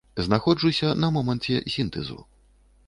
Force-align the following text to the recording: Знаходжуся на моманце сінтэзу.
Знаходжуся 0.27 0.89
на 1.03 1.11
моманце 1.19 1.61
сінтэзу. 1.77 2.19